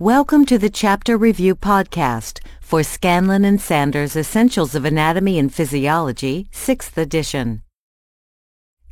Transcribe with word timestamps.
Welcome 0.00 0.46
to 0.46 0.58
the 0.58 0.70
Chapter 0.70 1.16
Review 1.16 1.56
Podcast 1.56 2.38
for 2.60 2.84
Scanlon 2.84 3.44
and 3.44 3.60
Sanders 3.60 4.14
Essentials 4.14 4.76
of 4.76 4.84
Anatomy 4.84 5.40
and 5.40 5.52
Physiology, 5.52 6.48
6th 6.52 6.96
edition. 6.96 7.62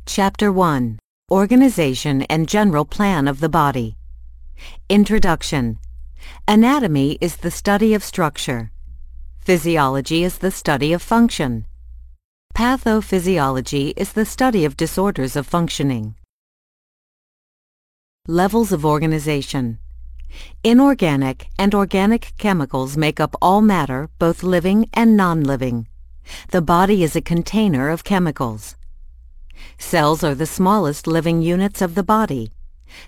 Chapter 0.05 0.51
1 0.51 0.99
Organization 1.31 2.23
and 2.23 2.45
General 2.49 2.83
Plan 2.83 3.29
of 3.29 3.39
the 3.39 3.47
Body. 3.47 3.95
Introduction 4.89 5.79
Anatomy 6.45 7.17
is 7.21 7.37
the 7.37 7.51
study 7.51 7.93
of 7.93 8.03
structure. 8.03 8.71
Physiology 9.39 10.25
is 10.25 10.39
the 10.39 10.51
study 10.51 10.91
of 10.91 11.01
function. 11.01 11.65
Pathophysiology 12.53 13.93
is 13.95 14.11
the 14.11 14.25
study 14.25 14.65
of 14.65 14.75
disorders 14.75 15.37
of 15.37 15.47
functioning. 15.47 16.15
Levels 18.27 18.73
of 18.73 18.83
organization. 18.83 19.79
Inorganic 20.63 21.47
and 21.57 21.73
organic 21.73 22.33
chemicals 22.37 22.97
make 22.97 23.19
up 23.19 23.35
all 23.41 23.61
matter, 23.61 24.09
both 24.19 24.43
living 24.43 24.89
and 24.93 25.15
non-living. 25.15 25.87
The 26.49 26.61
body 26.61 27.03
is 27.03 27.15
a 27.15 27.21
container 27.21 27.89
of 27.89 28.03
chemicals. 28.03 28.75
Cells 29.77 30.23
are 30.23 30.35
the 30.35 30.45
smallest 30.45 31.07
living 31.07 31.41
units 31.41 31.81
of 31.81 31.95
the 31.95 32.03
body. 32.03 32.51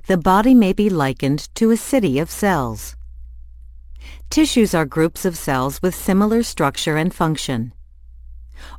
The 0.08 0.18
body 0.18 0.54
may 0.54 0.74
be 0.74 0.90
likened 0.90 1.50
to 1.56 1.72
a 1.72 1.78
city 1.78 2.20
of 2.20 2.32
cells. 2.32 2.96
Tissues 4.30 4.74
are 4.74 4.86
groups 4.86 5.26
of 5.26 5.38
cells 5.38 5.82
with 5.82 5.96
similar 5.96 6.44
structure 6.44 6.98
and 6.98 7.14
function. 7.14 7.74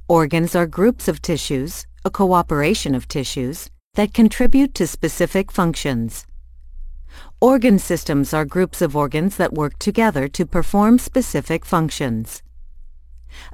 Organs 0.09 0.55
are 0.55 0.67
groups 0.67 1.09
of 1.09 1.23
tissues, 1.23 1.87
a 2.05 2.11
cooperation 2.11 2.95
of 2.95 3.09
tissues, 3.09 3.71
that 3.95 4.15
contribute 4.15 4.75
to 4.75 4.87
specific 4.87 5.51
functions. 5.51 6.27
Organ 7.43 7.79
systems 7.79 8.35
are 8.35 8.45
groups 8.45 8.83
of 8.83 8.95
organs 8.95 9.37
that 9.37 9.55
work 9.55 9.79
together 9.79 10.29
to 10.29 10.45
perform 10.45 10.99
specific 10.99 11.65
functions. 11.65 12.43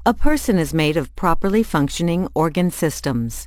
A 0.04 0.12
person 0.12 0.58
is 0.58 0.74
made 0.74 0.96
of 0.96 1.14
properly 1.14 1.62
functioning 1.62 2.26
organ 2.34 2.72
systems. 2.72 3.46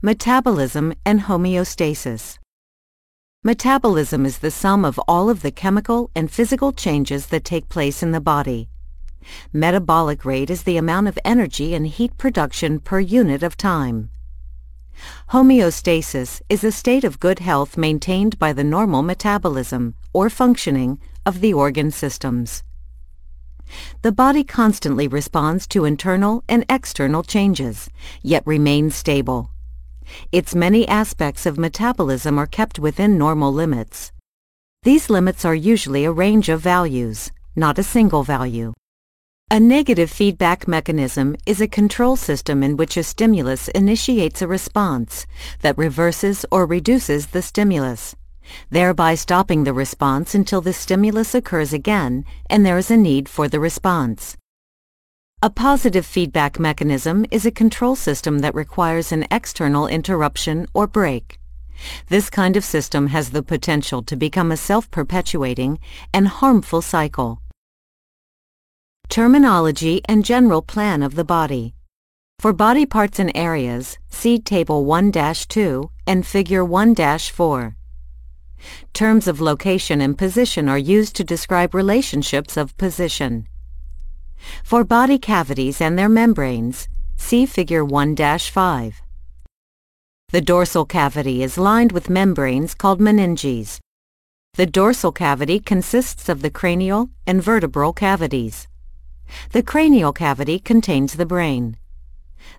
Metabolism 0.00 0.94
and 1.04 1.22
homeostasis. 1.22 2.38
Metabolism 3.42 4.24
is 4.24 4.38
the 4.38 4.52
sum 4.52 4.84
of 4.84 5.00
all 5.08 5.28
of 5.28 5.42
the 5.42 5.50
chemical 5.50 6.08
and 6.14 6.30
physical 6.30 6.70
changes 6.70 7.26
that 7.26 7.44
take 7.44 7.68
place 7.68 8.00
in 8.00 8.12
the 8.12 8.20
body. 8.20 8.68
Metabolic 9.52 10.24
rate 10.24 10.50
is 10.50 10.62
the 10.62 10.76
amount 10.76 11.08
of 11.08 11.18
energy 11.24 11.74
and 11.74 11.88
heat 11.88 12.16
production 12.16 12.78
per 12.78 13.00
unit 13.00 13.42
of 13.42 13.56
time. 13.56 14.10
Homeostasis 15.30 16.40
is 16.48 16.64
a 16.64 16.72
state 16.72 17.04
of 17.04 17.20
good 17.20 17.38
health 17.38 17.76
maintained 17.76 18.38
by 18.38 18.52
the 18.52 18.64
normal 18.64 19.02
metabolism, 19.02 19.94
or 20.12 20.30
functioning, 20.30 21.00
of 21.26 21.40
the 21.40 21.52
organ 21.52 21.90
systems. 21.90 22.62
The 24.02 24.12
body 24.12 24.44
constantly 24.44 25.08
responds 25.08 25.66
to 25.68 25.84
internal 25.84 26.44
and 26.48 26.64
external 26.68 27.22
changes, 27.22 27.88
yet 28.22 28.46
remains 28.46 28.94
stable. 28.94 29.50
Its 30.30 30.54
many 30.54 30.86
aspects 30.86 31.46
of 31.46 31.58
metabolism 31.58 32.38
are 32.38 32.46
kept 32.46 32.78
within 32.78 33.16
normal 33.16 33.52
limits. 33.52 34.12
These 34.82 35.08
limits 35.08 35.44
are 35.44 35.54
usually 35.54 36.04
a 36.04 36.12
range 36.12 36.50
of 36.50 36.60
values, 36.60 37.32
not 37.56 37.78
a 37.78 37.82
single 37.82 38.22
value. 38.22 38.74
A 39.54 39.60
negative 39.60 40.10
feedback 40.10 40.66
mechanism 40.66 41.36
is 41.46 41.60
a 41.60 41.68
control 41.68 42.16
system 42.16 42.64
in 42.64 42.76
which 42.76 42.96
a 42.96 43.04
stimulus 43.04 43.68
initiates 43.68 44.42
a 44.42 44.48
response 44.48 45.26
that 45.60 45.78
reverses 45.78 46.44
or 46.50 46.66
reduces 46.66 47.28
the 47.28 47.40
stimulus, 47.40 48.16
thereby 48.70 49.14
stopping 49.14 49.62
the 49.62 49.72
response 49.72 50.34
until 50.34 50.60
the 50.60 50.72
stimulus 50.72 51.36
occurs 51.36 51.72
again 51.72 52.24
and 52.50 52.66
there 52.66 52.78
is 52.78 52.90
a 52.90 52.96
need 52.96 53.28
for 53.28 53.46
the 53.46 53.60
response. 53.60 54.36
A 55.40 55.50
positive 55.50 56.04
feedback 56.04 56.58
mechanism 56.58 57.24
is 57.30 57.46
a 57.46 57.52
control 57.52 57.94
system 57.94 58.40
that 58.40 58.56
requires 58.56 59.12
an 59.12 59.24
external 59.30 59.86
interruption 59.86 60.66
or 60.74 60.88
break. 60.88 61.38
This 62.08 62.28
kind 62.28 62.56
of 62.56 62.64
system 62.64 63.06
has 63.06 63.30
the 63.30 63.44
potential 63.44 64.02
to 64.02 64.16
become 64.16 64.50
a 64.50 64.56
self-perpetuating 64.56 65.78
and 66.12 66.26
harmful 66.26 66.82
cycle. 66.82 67.40
Terminology 69.08 70.00
and 70.06 70.24
general 70.24 70.60
plan 70.60 71.02
of 71.02 71.14
the 71.14 71.24
body. 71.24 71.74
For 72.40 72.52
body 72.52 72.84
parts 72.84 73.18
and 73.18 73.30
areas, 73.34 73.96
see 74.08 74.40
Table 74.40 74.84
1-2 74.84 75.88
and 76.06 76.26
Figure 76.26 76.64
1-4. 76.64 77.74
Terms 78.92 79.28
of 79.28 79.40
location 79.40 80.00
and 80.00 80.18
position 80.18 80.68
are 80.68 80.78
used 80.78 81.14
to 81.16 81.24
describe 81.24 81.74
relationships 81.74 82.56
of 82.56 82.76
position. 82.76 83.46
For 84.64 84.82
body 84.84 85.18
cavities 85.18 85.80
and 85.80 85.96
their 85.98 86.08
membranes, 86.08 86.88
see 87.16 87.46
Figure 87.46 87.84
1-5. 87.84 88.94
The 90.30 90.40
dorsal 90.40 90.84
cavity 90.84 91.42
is 91.42 91.56
lined 91.56 91.92
with 91.92 92.10
membranes 92.10 92.74
called 92.74 93.00
meninges. 93.00 93.78
The 94.54 94.66
dorsal 94.66 95.12
cavity 95.12 95.60
consists 95.60 96.28
of 96.28 96.42
the 96.42 96.50
cranial 96.50 97.10
and 97.26 97.42
vertebral 97.42 97.92
cavities. 97.92 98.66
The 99.52 99.62
cranial 99.62 100.12
cavity 100.12 100.58
contains 100.58 101.14
the 101.14 101.26
brain. 101.26 101.76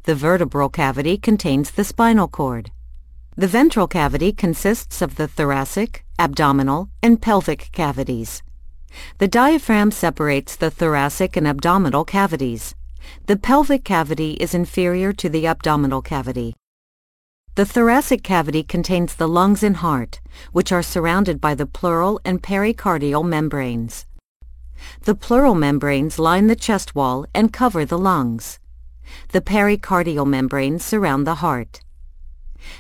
The 0.04 0.16
vertebral 0.16 0.70
cavity 0.70 1.18
contains 1.18 1.72
the 1.72 1.84
spinal 1.84 2.28
cord. 2.28 2.72
The 3.38 3.48
ventral 3.48 3.88
cavity 3.88 4.32
consists 4.32 5.02
of 5.02 5.16
the 5.16 5.28
thoracic, 5.28 6.06
abdominal, 6.18 6.90
and 7.04 7.22
pelvic 7.22 7.70
cavities. 7.72 8.42
The 9.18 9.28
diaphragm 9.28 9.92
separates 9.92 10.56
the 10.56 10.72
thoracic 10.72 11.36
and 11.36 11.48
abdominal 11.48 12.06
cavities. 12.06 12.76
The 13.26 13.36
pelvic 13.36 13.84
cavity 13.84 14.34
is 14.34 14.54
inferior 14.54 15.12
to 15.14 15.30
the 15.30 15.48
abdominal 15.48 16.02
cavity. 16.02 16.56
The 17.56 17.66
thoracic 17.66 18.24
cavity 18.24 18.64
contains 18.64 19.16
the 19.16 19.28
lungs 19.28 19.64
and 19.64 19.78
heart, 19.78 20.20
which 20.52 20.72
are 20.72 20.84
surrounded 20.84 21.40
by 21.40 21.56
the 21.56 21.66
pleural 21.66 22.20
and 22.26 22.42
pericardial 22.42 23.24
membranes. 23.24 24.06
The 25.02 25.16
pleural 25.16 25.56
membranes 25.56 26.20
line 26.20 26.48
the 26.48 26.56
chest 26.56 26.96
wall 26.96 27.26
and 27.34 27.54
cover 27.54 27.86
the 27.86 27.98
lungs. 27.98 28.60
The 29.30 29.42
pericardial 29.42 30.26
membranes 30.26 30.84
surround 30.84 31.26
the 31.26 31.36
heart. 31.36 31.82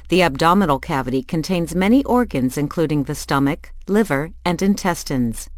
The 0.10 0.24
abdominal 0.24 0.80
cavity 0.80 1.24
contains 1.24 1.76
many 1.76 2.04
organs 2.04 2.58
including 2.58 3.04
the 3.04 3.16
stomach, 3.16 3.72
liver, 3.88 4.32
and 4.44 4.62
intestines. 4.62 5.50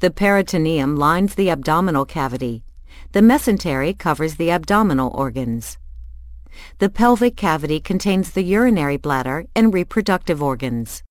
The 0.00 0.10
peritoneum 0.10 0.96
lines 0.96 1.34
the 1.34 1.50
abdominal 1.50 2.04
cavity. 2.04 2.64
The 3.12 3.20
mesentery 3.20 3.96
covers 3.96 4.36
the 4.36 4.50
abdominal 4.50 5.10
organs. 5.10 5.78
The 6.78 6.88
pelvic 6.88 7.36
cavity 7.36 7.80
contains 7.80 8.30
the 8.30 8.42
urinary 8.42 8.96
bladder 8.96 9.46
and 9.54 9.74
reproductive 9.74 10.42
organs. 10.42 11.02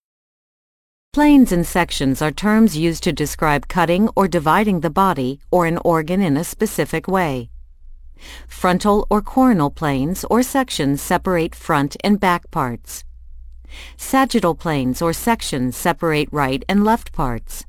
Planes 1.13 1.51
and 1.51 1.63
sections 1.63 2.23
are 2.23 2.31
terms 2.31 2.75
used 2.75 3.03
to 3.03 3.13
describe 3.13 3.67
cutting 3.67 4.09
or 4.15 4.27
dividing 4.27 4.79
the 4.79 4.89
body 4.89 5.39
or 5.51 5.67
an 5.67 5.77
organ 5.85 6.23
in 6.23 6.35
a 6.35 6.43
specific 6.43 7.07
way. 7.07 7.51
Frontal 8.47 9.05
or 9.11 9.21
coronal 9.21 9.69
planes 9.69 10.25
or 10.31 10.41
sections 10.41 11.03
separate 11.03 11.53
front 11.53 11.95
and 12.03 12.19
back 12.19 12.49
parts. 12.49 13.03
Sagittal 13.95 14.55
planes 14.55 15.03
or 15.03 15.13
sections 15.13 15.77
separate 15.77 16.29
right 16.31 16.65
and 16.67 16.83
left 16.83 17.11
parts. 17.11 17.63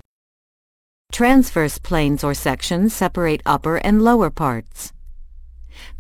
Transverse 1.13 1.77
planes 1.77 2.25
or 2.25 2.33
sections 2.33 2.95
separate 2.95 3.43
upper 3.45 3.77
and 3.77 4.01
lower 4.01 4.31
parts. 4.31 4.95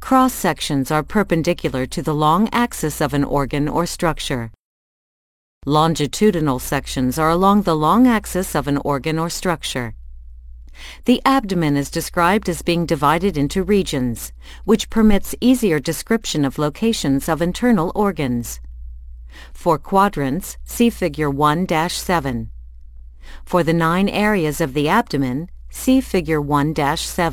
Cross 0.01 0.33
sections 0.33 0.91
are 0.91 1.03
perpendicular 1.03 1.85
to 1.85 2.01
the 2.01 2.15
long 2.15 2.49
axis 2.53 3.03
of 3.03 3.13
an 3.13 3.23
organ 3.23 3.69
or 3.69 3.85
structure. 3.85 4.51
Longitudinal 5.67 6.59
sections 6.59 7.19
are 7.19 7.31
along 7.31 7.63
the 7.63 7.75
long 7.75 8.07
axis 8.07 8.55
of 8.55 8.69
an 8.69 8.77
organ 8.85 9.19
or 9.19 9.31
structure. 9.31 9.95
The 11.07 11.23
abdomen 11.25 11.75
is 11.79 11.91
described 11.91 12.51
as 12.51 12.61
being 12.61 12.85
divided 12.85 13.39
into 13.39 13.63
regions, 13.63 14.35
which 14.65 14.91
permits 14.91 15.35
easier 15.41 15.81
description 15.81 16.45
of 16.45 16.59
locations 16.59 17.31
of 17.31 17.41
internal 17.41 17.93
organs. 17.95 18.61
For 19.55 19.79
quadrants, 19.79 20.59
see 20.65 20.91
Figure 20.91 21.31
1-7. 21.31 22.49
For 23.47 23.63
the 23.63 23.73
nine 23.73 24.11
areas 24.11 24.61
of 24.61 24.75
the 24.75 24.91
abdomen, 24.91 25.49
see 25.71 26.03
Figure 26.03 26.43
1-7. 26.43 27.33